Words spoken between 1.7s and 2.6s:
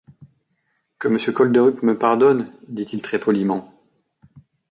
me pardonne,